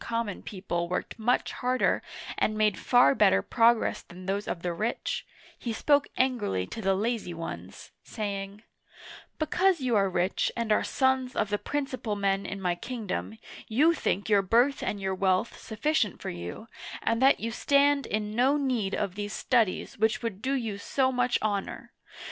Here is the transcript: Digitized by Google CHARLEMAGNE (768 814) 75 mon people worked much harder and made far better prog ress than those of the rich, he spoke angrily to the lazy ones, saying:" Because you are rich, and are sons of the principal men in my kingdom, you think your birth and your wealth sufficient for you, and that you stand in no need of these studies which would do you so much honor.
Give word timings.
Digitized 0.01 0.09
by 0.09 0.09
Google 0.09 0.17
CHARLEMAGNE 0.17 0.65
(768 0.65 0.65
814) 0.65 0.85
75 0.89 0.89
mon 0.89 0.89
people 0.89 0.89
worked 0.89 1.19
much 1.19 1.51
harder 1.51 2.01
and 2.39 2.57
made 2.57 2.79
far 2.79 3.13
better 3.15 3.41
prog 3.43 3.77
ress 3.77 4.01
than 4.01 4.25
those 4.25 4.47
of 4.47 4.61
the 4.63 4.73
rich, 4.73 5.25
he 5.59 5.71
spoke 5.71 6.07
angrily 6.17 6.65
to 6.65 6.81
the 6.81 6.95
lazy 6.95 7.33
ones, 7.35 7.91
saying:" 8.01 8.63
Because 9.37 9.79
you 9.79 9.95
are 9.95 10.09
rich, 10.09 10.51
and 10.57 10.71
are 10.71 10.83
sons 10.83 11.35
of 11.35 11.49
the 11.49 11.59
principal 11.59 12.15
men 12.15 12.47
in 12.47 12.59
my 12.59 12.73
kingdom, 12.73 13.37
you 13.67 13.93
think 13.93 14.27
your 14.27 14.41
birth 14.41 14.81
and 14.81 14.99
your 14.99 15.13
wealth 15.13 15.59
sufficient 15.59 16.19
for 16.19 16.31
you, 16.31 16.65
and 17.03 17.21
that 17.21 17.39
you 17.39 17.51
stand 17.51 18.07
in 18.07 18.35
no 18.35 18.57
need 18.57 18.95
of 18.95 19.13
these 19.13 19.33
studies 19.33 19.99
which 19.99 20.23
would 20.23 20.41
do 20.41 20.53
you 20.53 20.79
so 20.79 21.11
much 21.11 21.37
honor. 21.43 21.93